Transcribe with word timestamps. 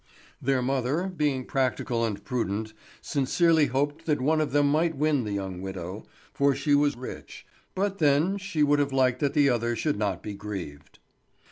Their 0.41 0.63
mother, 0.63 1.13
being 1.15 1.45
practical 1.45 2.03
and 2.03 2.25
prudent, 2.25 2.73
sincerely 3.01 3.67
hoped 3.67 4.07
that 4.07 4.19
one 4.19 4.41
of 4.41 4.51
them 4.51 4.67
might 4.67 4.97
win 4.97 5.25
the 5.25 5.31
young 5.33 5.61
widow, 5.61 6.07
for 6.33 6.55
she 6.55 6.73
was 6.73 6.97
rich; 6.97 7.45
but 7.75 7.99
then 7.99 8.39
she 8.39 8.63
would 8.63 8.79
have 8.79 8.91
liked 8.91 9.19
that 9.19 9.35
the 9.35 9.47
other 9.49 9.75
should 9.75 9.99
not 9.99 10.23
be 10.23 10.33
grieved. 10.33 10.97